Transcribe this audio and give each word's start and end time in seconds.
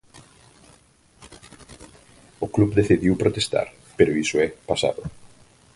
O 2.45 2.47
club 2.53 2.73
decidiu 2.79 3.21
protestar, 3.23 3.67
pero 3.97 4.17
iso 4.23 4.35
é 4.39 4.47
pasado. 4.69 5.01